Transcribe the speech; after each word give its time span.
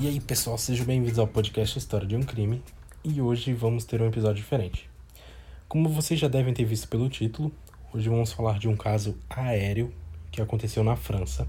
E 0.00 0.06
aí, 0.06 0.20
pessoal, 0.20 0.56
sejam 0.56 0.86
bem-vindos 0.86 1.18
ao 1.18 1.26
podcast 1.26 1.76
História 1.76 2.06
de 2.06 2.14
um 2.14 2.22
Crime. 2.22 2.62
E 3.02 3.20
hoje 3.20 3.52
vamos 3.52 3.84
ter 3.84 4.00
um 4.00 4.06
episódio 4.06 4.36
diferente. 4.36 4.88
Como 5.68 5.88
vocês 5.88 6.20
já 6.20 6.28
devem 6.28 6.54
ter 6.54 6.64
visto 6.64 6.86
pelo 6.86 7.08
título, 7.08 7.50
hoje 7.92 8.08
vamos 8.08 8.32
falar 8.32 8.60
de 8.60 8.68
um 8.68 8.76
caso 8.76 9.18
aéreo 9.28 9.92
que 10.30 10.40
aconteceu 10.40 10.84
na 10.84 10.94
França. 10.94 11.48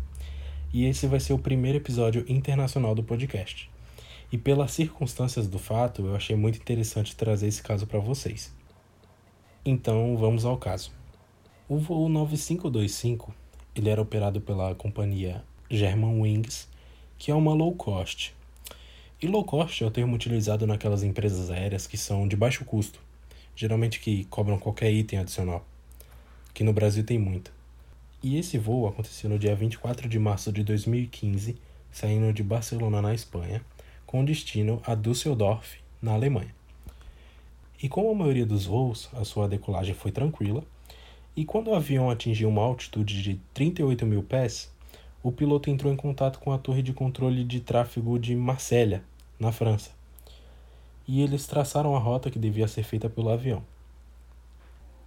E 0.74 0.86
esse 0.86 1.06
vai 1.06 1.20
ser 1.20 1.34
o 1.34 1.38
primeiro 1.38 1.78
episódio 1.78 2.26
internacional 2.28 2.96
do 2.96 3.04
podcast. 3.04 3.70
E 4.32 4.38
pelas 4.38 4.72
circunstâncias 4.72 5.48
do 5.48 5.60
fato, 5.60 6.08
eu 6.08 6.16
achei 6.16 6.36
muito 6.36 6.58
interessante 6.58 7.16
trazer 7.16 7.46
esse 7.46 7.62
caso 7.62 7.86
para 7.86 8.00
vocês. 8.00 8.52
Então, 9.64 10.18
vamos 10.18 10.44
ao 10.44 10.58
caso. 10.58 10.92
O 11.68 11.78
voo 11.78 12.10
9525, 12.10 13.32
ele 13.76 13.90
era 13.92 14.02
operado 14.02 14.42
pela 14.42 14.74
companhia 14.74 15.44
Germanwings, 15.70 16.68
que 17.16 17.30
é 17.30 17.36
uma 17.36 17.54
low 17.54 17.76
cost, 17.76 18.39
e 19.22 19.28
low 19.28 19.44
cost 19.44 19.84
é 19.84 19.88
o 19.88 19.92
termo 19.92 20.16
utilizado 20.16 20.66
naquelas 20.66 21.04
empresas 21.04 21.52
aéreas 21.52 21.86
que 21.86 21.98
são 21.98 22.26
de 22.26 22.38
baixo 22.38 22.64
custo, 22.64 23.02
geralmente 23.54 24.00
que 24.00 24.24
cobram 24.26 24.58
qualquer 24.58 24.92
item 24.92 25.20
adicional, 25.20 25.66
que 26.54 26.64
no 26.64 26.72
Brasil 26.72 27.04
tem 27.04 27.20
muito. 27.20 27.52
E 28.24 28.38
esse 28.38 28.58
voo 28.58 28.88
aconteceu 28.88 29.30
no 29.30 29.38
dia 29.38 29.54
24 29.54 30.08
de 30.08 30.18
março 30.18 30.54
de 30.54 30.64
2015, 30.64 31.58
saindo 31.92 32.32
de 32.32 32.42
Barcelona, 32.42 33.02
na 33.02 33.14
Espanha, 33.14 33.62
com 34.06 34.24
destino 34.24 34.82
a 34.86 34.96
Düsseldorf, 34.96 35.80
na 36.02 36.14
Alemanha. 36.14 36.56
E 37.84 37.90
como 37.90 38.12
a 38.12 38.16
maioria 38.16 38.46
dos 38.46 38.66
voos, 38.66 39.10
a 39.14 39.26
sua 39.26 39.50
decolagem 39.50 39.94
foi 39.94 40.12
tranquila, 40.12 40.64
e 41.36 41.44
quando 41.44 41.70
o 41.70 41.76
avião 41.76 42.10
atingiu 42.10 42.48
uma 42.48 42.62
altitude 42.62 43.22
de 43.22 43.40
38 43.54 44.06
mil 44.06 44.24
pés, 44.24 44.72
o 45.22 45.32
piloto 45.32 45.70
entrou 45.70 45.92
em 45.92 45.98
contato 45.98 46.40
com 46.40 46.54
a 46.54 46.58
torre 46.58 46.82
de 46.82 46.94
controle 46.94 47.44
de 47.44 47.60
tráfego 47.60 48.18
de 48.18 48.36
Marselha, 48.36 49.04
na 49.40 49.52
França. 49.52 49.92
E 51.08 51.22
eles 51.22 51.46
traçaram 51.46 51.96
a 51.96 52.00
rota 52.00 52.32
que 52.32 52.40
devia 52.40 52.68
ser 52.68 52.84
feita 52.84 53.10
pelo 53.10 53.30
avião. 53.30 53.64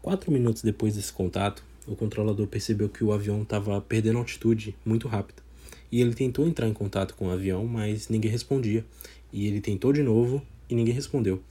Quatro 0.02 0.30
minutos 0.30 0.62
depois 0.62 0.96
desse 0.96 1.12
contato, 1.12 1.64
o 1.86 1.96
controlador 1.96 2.46
percebeu 2.46 2.88
que 2.88 3.02
o 3.02 3.12
avião 3.12 3.42
estava 3.42 3.80
perdendo 3.80 4.18
altitude 4.18 4.76
muito 4.84 5.08
rápido. 5.08 5.42
E 5.90 6.00
ele 6.00 6.14
tentou 6.14 6.46
entrar 6.46 6.68
em 6.68 6.72
contato 6.72 7.14
com 7.14 7.28
o 7.28 7.30
avião, 7.30 7.66
mas 7.66 8.08
ninguém 8.08 8.30
respondia. 8.30 8.84
E 9.32 9.46
ele 9.46 9.60
tentou 9.60 9.92
de 9.92 10.02
novo 10.02 10.42
e 10.68 10.74
ninguém 10.74 10.94
respondeu. 10.94 11.42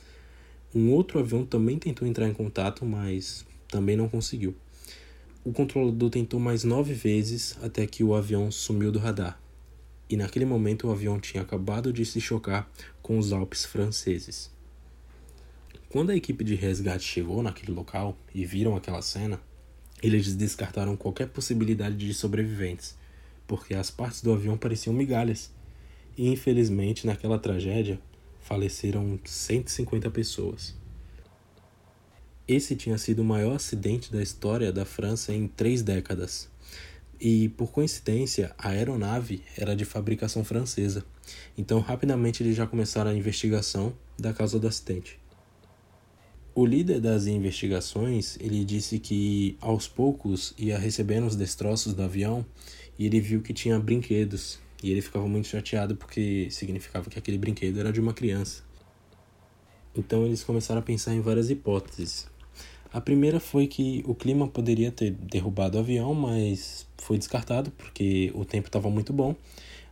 Um 0.74 0.92
outro 0.92 1.20
avião 1.20 1.46
também 1.46 1.80
tentou 1.80 2.08
entrar 2.08 2.28
em 2.28 2.34
contato, 2.34 2.86
mas 2.86 3.46
também 3.68 3.96
não 3.96 4.08
conseguiu. 4.08 4.56
O 5.44 5.52
controlador 5.52 6.12
tentou 6.12 6.40
mais 6.40 6.64
nove 6.64 6.94
vezes 6.94 7.58
até 7.64 7.88
que 7.88 8.04
o 8.04 8.14
avião 8.14 8.52
sumiu 8.52 8.92
do 8.92 9.00
radar. 9.00 9.42
E 10.08 10.16
naquele 10.16 10.46
momento 10.46 10.88
o 10.88 10.92
avião 10.92 11.20
tinha 11.20 11.42
acabado 11.42 11.92
de 11.92 12.06
se 12.06 12.22
chocar 12.22 12.72
com 13.02 13.18
os 13.18 13.34
Alpes 13.34 13.66
franceses. 13.66 14.52
Quando 15.90 16.12
a 16.12 16.16
equipe 16.16 16.44
de 16.44 16.54
resgate 16.54 17.04
chegou 17.04 17.42
naquele 17.42 17.72
local 17.72 18.16
e 18.36 18.46
viram 18.46 18.76
aquela 18.76 19.02
cena, 19.02 19.42
eles 20.04 20.36
descartaram 20.36 20.96
qualquer 20.96 21.28
possibilidade 21.30 21.96
de 21.98 22.14
sobreviventes, 22.14 22.96
porque 23.48 23.74
as 23.74 23.90
partes 23.90 24.22
do 24.22 24.32
avião 24.32 24.56
pareciam 24.56 24.94
migalhas. 24.94 25.52
E 26.16 26.30
infelizmente, 26.30 27.08
naquela 27.08 27.40
tragédia, 27.40 28.00
faleceram 28.42 29.20
150 29.26 30.12
pessoas. 30.12 30.80
Esse 32.48 32.76
tinha 32.76 32.98
sido 32.98 33.22
o 33.22 33.26
maior 33.26 33.56
acidente 33.56 34.12
da 34.12 34.22
história 34.22 34.72
da 34.72 34.84
França 34.84 35.34
em 35.34 35.48
três 35.48 35.82
décadas. 35.82 36.50
E, 37.20 37.50
por 37.50 37.72
coincidência, 37.72 38.54
a 38.58 38.70
aeronave 38.70 39.44
era 39.56 39.76
de 39.76 39.86
fabricação 39.86 40.44
francesa. 40.44 41.06
Então, 41.58 41.80
rapidamente, 41.80 42.42
eles 42.42 42.56
já 42.56 42.66
começaram 42.66 43.12
a 43.12 43.16
investigação 43.16 43.94
da 44.18 44.34
causa 44.34 44.60
do 44.60 44.68
acidente. 44.68 45.20
O 46.54 46.66
líder 46.66 47.00
das 47.00 47.28
investigações, 47.28 48.38
ele 48.42 48.66
disse 48.66 49.00
que 49.00 49.56
aos 49.62 49.88
poucos 49.88 50.54
ia 50.58 50.78
recebendo 50.78 51.26
os 51.26 51.36
destroços 51.36 51.94
do 51.94 52.04
avião 52.04 52.46
e 53.00 53.06
ele 53.06 53.22
viu 53.22 53.42
que 53.42 53.54
tinha 53.54 53.80
brinquedos. 53.80 54.60
E 54.84 54.92
ele 54.92 55.02
ficava 55.02 55.28
muito 55.28 55.48
chateado 55.48 55.96
porque 55.96 56.50
significava 56.50 57.10
que 57.10 57.18
aquele 57.18 57.38
brinquedo 57.38 57.80
era 57.80 57.94
de 57.94 58.02
uma 58.02 58.14
criança. 58.14 58.64
Então 59.96 60.26
eles 60.26 60.44
começaram 60.44 60.80
a 60.80 60.84
pensar 60.84 61.14
em 61.14 61.22
várias 61.22 61.50
hipóteses. 61.50 62.28
A 62.94 63.00
primeira 63.00 63.40
foi 63.40 63.68
que 63.68 64.04
o 64.06 64.14
clima 64.14 64.50
poderia 64.50 64.92
ter 64.92 65.12
derrubado 65.12 65.78
o 65.78 65.80
avião, 65.80 66.14
mas 66.14 66.86
foi 66.98 67.18
descartado 67.18 67.72
porque 67.72 68.32
o 68.36 68.44
tempo 68.44 68.68
estava 68.68 68.90
muito 68.90 69.14
bom. 69.14 69.34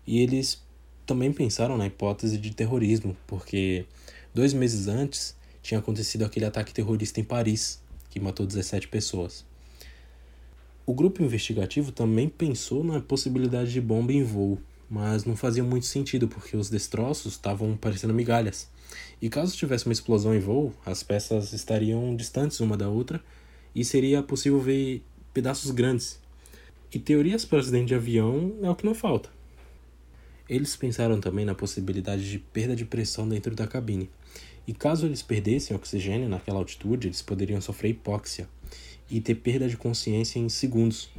E 0.06 0.20
eles 0.20 0.62
também 1.06 1.32
pensaram 1.32 1.78
na 1.78 1.88
hipótese 1.88 2.38
de 2.38 2.54
terrorismo, 2.54 3.16
porque 3.26 3.86
dois 4.34 4.54
meses 4.54 4.88
antes 4.88 5.34
tinha 5.62 5.80
acontecido 5.80 6.26
aquele 6.26 6.46
ataque 6.46 6.74
terrorista 6.74 7.22
em 7.22 7.24
Paris, 7.24 7.82
que 8.10 8.20
matou 8.20 8.46
17 8.46 8.90
pessoas. 8.90 9.46
O 10.86 10.94
grupo 10.94 11.24
investigativo 11.24 11.94
também 11.94 12.28
pensou 12.28 12.84
na 12.84 13.00
possibilidade 13.00 13.72
de 13.72 13.80
bomba 13.80 14.12
em 14.12 14.24
voo, 14.24 14.60
mas 14.90 15.26
não 15.26 15.36
fazia 15.36 15.64
muito 15.64 15.86
sentido 15.86 16.28
porque 16.28 16.58
os 16.58 16.70
destroços 16.70 17.34
estavam 17.34 17.78
parecendo 17.78 18.14
migalhas. 18.14 18.70
E 19.22 19.30
caso 19.30 19.56
tivesse 19.56 19.86
uma 19.86 19.94
explosão 19.94 20.34
em 20.34 20.40
voo, 20.40 20.74
as 20.86 21.04
peças 21.04 21.54
estariam 21.54 22.16
distantes 22.16 22.60
uma 22.60 22.76
da 22.76 22.90
outra 22.90 23.22
e 23.76 23.86
seria 23.86 24.24
possível 24.24 24.60
ver 24.60 25.04
pedaços 25.34 25.72
grandes. 25.72 26.20
E 26.92 26.98
teorias 26.98 27.46
para 27.46 27.60
acidente 27.60 27.88
de 27.88 27.96
avião 27.96 28.56
é 28.64 28.70
o 28.70 28.76
que 28.76 28.86
não 28.86 28.96
falta. 28.96 29.30
Eles 30.50 30.76
pensaram 30.76 31.20
também 31.22 31.46
na 31.46 31.54
possibilidade 31.54 32.28
de 32.28 32.40
perda 32.40 32.76
de 32.76 32.84
pressão 32.84 33.30
dentro 33.30 33.54
da 33.54 33.68
cabine. 33.68 34.10
E 34.66 34.74
caso 34.74 35.06
eles 35.06 35.22
perdessem 35.22 35.76
oxigênio 35.76 36.28
naquela 36.28 36.58
altitude, 36.58 37.08
eles 37.08 37.22
poderiam 37.22 37.62
sofrer 37.62 37.90
hipóxia 37.90 38.50
e 39.10 39.22
ter 39.22 39.36
perda 39.36 39.68
de 39.68 39.78
consciência 39.78 40.40
em 40.40 40.50
segundos. 40.50 41.10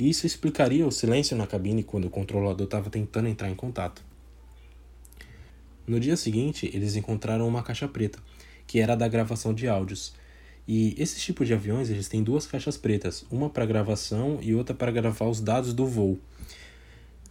Isso 0.00 0.26
explicaria 0.26 0.86
o 0.86 0.90
silêncio 0.90 1.36
na 1.36 1.46
cabine 1.46 1.82
quando 1.82 2.06
o 2.06 2.10
controlador 2.10 2.64
estava 2.64 2.88
tentando 2.88 3.28
entrar 3.28 3.50
em 3.50 3.54
contato. 3.54 4.02
No 5.86 6.00
dia 6.00 6.16
seguinte, 6.16 6.70
eles 6.72 6.96
encontraram 6.96 7.46
uma 7.46 7.62
caixa 7.62 7.86
preta, 7.86 8.18
que 8.66 8.80
era 8.80 8.96
da 8.96 9.06
gravação 9.06 9.52
de 9.52 9.68
áudios. 9.68 10.14
E 10.66 10.94
esses 10.96 11.22
tipos 11.22 11.46
de 11.46 11.52
aviões, 11.52 11.90
eles 11.90 12.08
têm 12.08 12.22
duas 12.22 12.46
caixas 12.46 12.78
pretas, 12.78 13.26
uma 13.30 13.50
para 13.50 13.66
gravação 13.66 14.38
e 14.40 14.54
outra 14.54 14.74
para 14.74 14.90
gravar 14.90 15.26
os 15.26 15.38
dados 15.38 15.74
do 15.74 15.84
voo. 15.84 16.18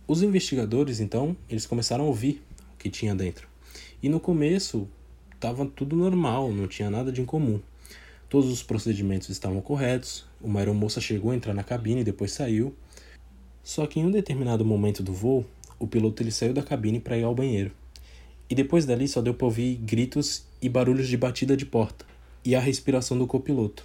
Os 0.07 0.21
investigadores, 0.21 0.99
então, 0.99 1.35
eles 1.49 1.65
começaram 1.65 2.03
a 2.03 2.07
ouvir 2.07 2.39
o 2.75 2.77
que 2.77 2.91
tinha 2.91 3.15
dentro. 3.15 3.47
E 4.03 4.09
no 4.09 4.19
começo, 4.19 4.87
estava 5.33 5.65
tudo 5.65 5.95
normal, 5.95 6.51
não 6.51 6.67
tinha 6.67 6.91
nada 6.91 7.11
de 7.11 7.19
incomum. 7.19 7.59
Todos 8.29 8.51
os 8.51 8.61
procedimentos 8.61 9.27
estavam 9.29 9.59
corretos, 9.59 10.23
uma 10.39 10.59
aeromoça 10.59 11.01
chegou 11.01 11.31
a 11.31 11.35
entrar 11.35 11.53
na 11.53 11.63
cabine 11.63 12.01
e 12.01 12.03
depois 12.03 12.31
saiu. 12.31 12.75
Só 13.63 13.87
que 13.87 13.99
em 13.99 14.05
um 14.05 14.11
determinado 14.11 14.63
momento 14.63 15.01
do 15.01 15.11
voo, 15.11 15.43
o 15.79 15.87
piloto 15.87 16.21
ele 16.21 16.31
saiu 16.31 16.53
da 16.53 16.61
cabine 16.61 16.99
para 16.99 17.17
ir 17.17 17.23
ao 17.23 17.33
banheiro. 17.33 17.71
E 18.47 18.53
depois 18.53 18.85
dali 18.85 19.07
só 19.07 19.19
deu 19.19 19.33
para 19.33 19.45
ouvir 19.45 19.77
gritos 19.77 20.43
e 20.61 20.69
barulhos 20.69 21.07
de 21.07 21.17
batida 21.17 21.57
de 21.57 21.65
porta 21.65 22.05
e 22.45 22.55
a 22.55 22.59
respiração 22.59 23.17
do 23.17 23.25
copiloto. 23.25 23.83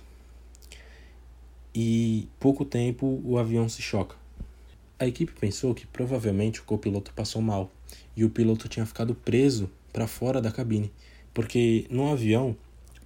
E 1.74 2.28
pouco 2.38 2.66
tempo 2.66 3.22
o 3.24 3.38
avião 3.38 3.66
se 3.68 3.80
choca. 3.80 4.16
A 4.98 5.06
equipe 5.06 5.32
pensou 5.32 5.74
que 5.74 5.86
provavelmente 5.86 6.60
o 6.60 6.64
copiloto 6.64 7.12
passou 7.14 7.40
mal 7.40 7.72
e 8.16 8.24
o 8.24 8.30
piloto 8.30 8.68
tinha 8.68 8.86
ficado 8.86 9.14
preso 9.14 9.70
para 9.92 10.06
fora 10.06 10.40
da 10.40 10.52
cabine, 10.52 10.92
porque 11.32 11.86
no 11.90 12.12
avião, 12.12 12.56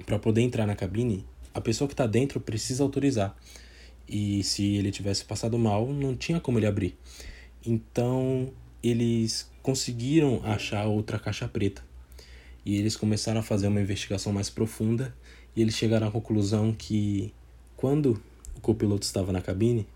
para 0.05 0.19
poder 0.19 0.43
entrar 0.43 0.67
na 0.67 0.75
cabine, 0.75 1.25
a 1.53 1.61
pessoa 1.61 1.89
que 1.89 1.95
está 1.95 2.07
dentro 2.07 2.41
precisa 2.41 2.83
autorizar. 2.83 3.37
E 4.09 4.43
se 4.43 4.77
ele 4.77 4.91
tivesse 4.91 5.25
passado 5.25 5.59
mal, 5.59 5.87
não 5.93 6.17
tinha 6.17 6.41
como 6.41 6.59
ele 6.59 6.67
abrir. 6.67 6.97
Então 7.65 8.51
eles 8.83 9.51
conseguiram 9.63 10.41
achar 10.45 10.87
outra 10.87 11.19
caixa 11.19 11.49
preta. 11.49 11.83
E 12.65 12.77
eles 12.77 12.97
começaram 12.97 13.41
a 13.41 13.43
fazer 13.43 13.67
uma 13.67 13.81
investigação 13.81 14.33
mais 14.33 14.49
profunda 14.49 15.15
e 15.55 15.63
eles 15.63 15.75
chegaram 15.75 16.09
à 16.09 16.11
conclusão 16.11 16.73
que 16.73 17.33
quando 17.77 18.21
o 18.57 18.61
copiloto 18.61 19.05
estava 19.05 19.33
na 19.33 19.41
cabine, 19.41 19.87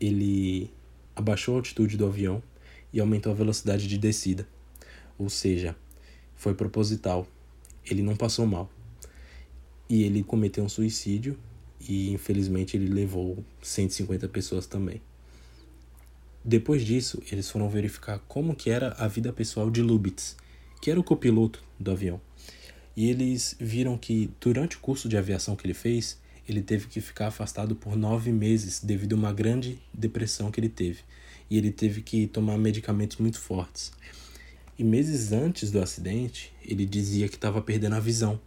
ele 0.00 0.70
abaixou 1.14 1.54
a 1.54 1.58
altitude 1.58 1.96
do 1.96 2.06
avião 2.06 2.42
e 2.92 3.00
aumentou 3.00 3.32
a 3.32 3.34
velocidade 3.34 3.86
de 3.86 3.98
descida. 3.98 4.46
Ou 5.18 5.28
seja, 5.28 5.76
foi 6.34 6.54
proposital. 6.54 7.26
Ele 7.84 8.02
não 8.02 8.16
passou 8.16 8.46
mal. 8.46 8.70
E 9.88 10.02
ele 10.02 10.22
cometeu 10.22 10.64
um 10.64 10.68
suicídio 10.68 11.38
e 11.80 12.12
infelizmente 12.12 12.76
ele 12.76 12.88
levou 12.88 13.44
150 13.62 14.28
pessoas 14.28 14.66
também. 14.66 15.00
Depois 16.44 16.84
disso, 16.84 17.22
eles 17.30 17.50
foram 17.50 17.68
verificar 17.68 18.18
como 18.28 18.54
que 18.54 18.70
era 18.70 18.94
a 18.98 19.08
vida 19.08 19.32
pessoal 19.32 19.70
de 19.70 19.82
Lubitz, 19.82 20.36
que 20.80 20.90
era 20.90 20.98
o 20.98 21.04
copiloto 21.04 21.62
do 21.78 21.90
avião. 21.90 22.20
E 22.96 23.08
eles 23.10 23.54
viram 23.60 23.96
que 23.96 24.30
durante 24.40 24.76
o 24.76 24.80
curso 24.80 25.08
de 25.08 25.16
aviação 25.16 25.54
que 25.54 25.66
ele 25.66 25.74
fez, 25.74 26.18
ele 26.48 26.62
teve 26.62 26.86
que 26.86 27.00
ficar 27.00 27.28
afastado 27.28 27.76
por 27.76 27.96
nove 27.96 28.32
meses 28.32 28.80
devido 28.82 29.14
a 29.14 29.16
uma 29.16 29.32
grande 29.32 29.78
depressão 29.92 30.50
que 30.50 30.58
ele 30.58 30.68
teve. 30.68 31.00
E 31.50 31.56
ele 31.56 31.70
teve 31.70 32.02
que 32.02 32.26
tomar 32.26 32.56
medicamentos 32.58 33.18
muito 33.18 33.38
fortes. 33.38 33.92
E 34.78 34.84
meses 34.84 35.32
antes 35.32 35.70
do 35.70 35.80
acidente, 35.80 36.52
ele 36.64 36.86
dizia 36.86 37.28
que 37.28 37.34
estava 37.34 37.60
perdendo 37.60 37.96
a 37.96 38.00
visão, 38.00 38.40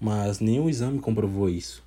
mas 0.00 0.40
nenhum 0.40 0.68
exame 0.68 0.98
comprovou 0.98 1.48
isso. 1.48 1.84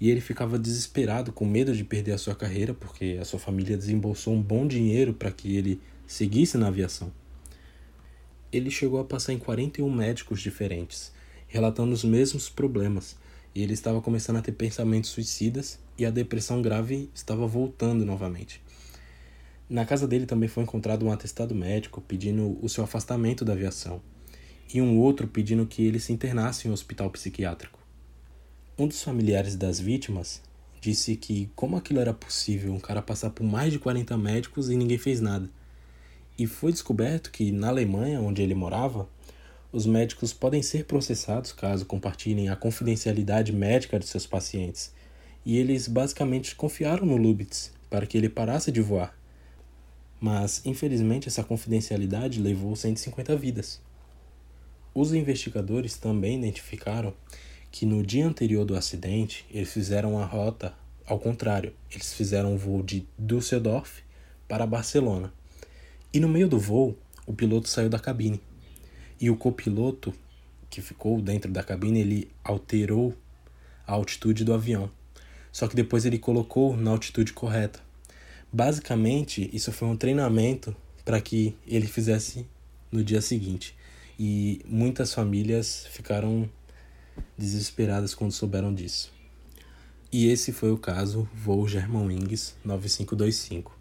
E 0.00 0.10
ele 0.10 0.20
ficava 0.20 0.58
desesperado, 0.58 1.32
com 1.32 1.44
medo 1.44 1.74
de 1.74 1.82
perder 1.82 2.12
a 2.12 2.18
sua 2.18 2.34
carreira, 2.34 2.72
porque 2.72 3.18
a 3.20 3.24
sua 3.24 3.40
família 3.40 3.76
desembolsou 3.76 4.34
um 4.34 4.42
bom 4.42 4.66
dinheiro 4.66 5.12
para 5.12 5.30
que 5.30 5.56
ele 5.56 5.80
seguisse 6.06 6.56
na 6.56 6.68
aviação. 6.68 7.10
Ele 8.52 8.70
chegou 8.70 9.00
a 9.00 9.04
passar 9.04 9.32
em 9.32 9.38
41 9.38 9.90
médicos 9.90 10.40
diferentes, 10.40 11.12
relatando 11.48 11.92
os 11.92 12.04
mesmos 12.04 12.48
problemas, 12.48 13.16
e 13.54 13.62
ele 13.62 13.72
estava 13.72 14.00
começando 14.00 14.36
a 14.36 14.42
ter 14.42 14.52
pensamentos 14.52 15.10
suicidas 15.10 15.78
e 15.98 16.04
a 16.04 16.10
depressão 16.10 16.60
grave 16.60 17.10
estava 17.14 17.46
voltando 17.46 18.04
novamente. 18.04 18.62
Na 19.68 19.84
casa 19.84 20.06
dele 20.06 20.26
também 20.26 20.48
foi 20.48 20.62
encontrado 20.62 21.04
um 21.04 21.10
atestado 21.10 21.54
médico 21.54 22.00
pedindo 22.00 22.58
o 22.62 22.68
seu 22.68 22.84
afastamento 22.84 23.44
da 23.44 23.54
aviação 23.54 24.00
e 24.72 24.80
um 24.80 24.98
outro 24.98 25.26
pedindo 25.26 25.66
que 25.66 25.84
ele 25.84 26.00
se 26.00 26.12
internasse 26.12 26.66
em 26.66 26.70
um 26.70 26.74
hospital 26.74 27.10
psiquiátrico. 27.10 27.78
Um 28.78 28.86
dos 28.86 29.02
familiares 29.02 29.56
das 29.56 29.80
vítimas 29.80 30.42
disse 30.80 31.16
que 31.16 31.50
como 31.54 31.76
aquilo 31.76 32.00
era 32.00 32.12
possível 32.12 32.72
um 32.72 32.80
cara 32.80 33.00
passar 33.00 33.30
por 33.30 33.44
mais 33.44 33.72
de 33.72 33.78
40 33.78 34.16
médicos 34.16 34.68
e 34.68 34.76
ninguém 34.76 34.98
fez 34.98 35.20
nada. 35.20 35.48
E 36.38 36.46
foi 36.46 36.72
descoberto 36.72 37.30
que 37.30 37.50
na 37.50 37.68
Alemanha, 37.68 38.20
onde 38.20 38.42
ele 38.42 38.54
morava, 38.54 39.08
os 39.72 39.86
médicos 39.86 40.32
podem 40.32 40.62
ser 40.62 40.84
processados 40.84 41.52
caso 41.52 41.86
compartilhem 41.86 42.48
a 42.48 42.56
confidencialidade 42.56 43.52
médica 43.52 43.98
de 43.98 44.06
seus 44.06 44.26
pacientes. 44.26 44.92
E 45.44 45.56
eles 45.56 45.88
basicamente 45.88 46.54
confiaram 46.54 47.06
no 47.06 47.16
Lubitz 47.16 47.72
para 47.88 48.06
que 48.06 48.18
ele 48.18 48.28
parasse 48.28 48.70
de 48.70 48.80
voar 48.80 49.16
mas 50.20 50.62
infelizmente 50.64 51.28
essa 51.28 51.44
confidencialidade 51.44 52.40
levou 52.40 52.74
150 52.74 53.36
vidas. 53.36 53.80
Os 54.96 55.12
investigadores 55.12 55.98
também 55.98 56.38
identificaram 56.38 57.12
que 57.70 57.84
no 57.84 58.02
dia 58.02 58.26
anterior 58.26 58.64
do 58.64 58.74
acidente 58.74 59.44
eles 59.50 59.70
fizeram 59.70 60.18
a 60.18 60.24
rota 60.24 60.72
ao 61.06 61.18
contrário, 61.18 61.74
eles 61.92 62.14
fizeram 62.14 62.54
um 62.54 62.56
voo 62.56 62.82
de 62.82 63.06
Düsseldorf 63.18 64.02
para 64.48 64.66
Barcelona. 64.66 65.30
E 66.14 66.18
no 66.18 66.26
meio 66.26 66.48
do 66.48 66.58
voo, 66.58 66.96
o 67.26 67.34
piloto 67.34 67.68
saiu 67.68 67.90
da 67.90 67.98
cabine. 67.98 68.40
E 69.20 69.28
o 69.28 69.36
copiloto 69.36 70.14
que 70.70 70.80
ficou 70.80 71.20
dentro 71.20 71.52
da 71.52 71.62
cabine, 71.62 72.00
ele 72.00 72.30
alterou 72.42 73.14
a 73.86 73.92
altitude 73.92 74.44
do 74.44 74.54
avião. 74.54 74.90
Só 75.52 75.68
que 75.68 75.76
depois 75.76 76.06
ele 76.06 76.18
colocou 76.18 76.74
na 76.74 76.90
altitude 76.92 77.34
correta. 77.34 77.80
Basicamente, 78.50 79.50
isso 79.52 79.70
foi 79.72 79.88
um 79.88 79.96
treinamento 79.96 80.74
para 81.04 81.20
que 81.20 81.54
ele 81.66 81.86
fizesse 81.86 82.46
no 82.90 83.04
dia 83.04 83.20
seguinte. 83.20 83.76
E 84.18 84.62
muitas 84.66 85.12
famílias 85.12 85.86
ficaram 85.90 86.48
desesperadas 87.36 88.14
quando 88.14 88.32
souberam 88.32 88.74
disso. 88.74 89.12
E 90.12 90.28
esse 90.28 90.52
foi 90.52 90.70
o 90.70 90.78
caso 90.78 91.28
Voo 91.34 91.66
Germanwings 91.66 92.54
9525. 92.64 93.76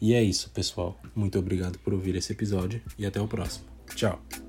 E 0.00 0.14
é 0.14 0.22
isso, 0.22 0.50
pessoal. 0.50 1.00
Muito 1.14 1.38
obrigado 1.38 1.78
por 1.78 1.92
ouvir 1.92 2.14
esse 2.14 2.32
episódio 2.32 2.80
e 2.98 3.06
até 3.06 3.20
o 3.20 3.26
próximo. 3.26 3.64
Tchau! 3.94 4.47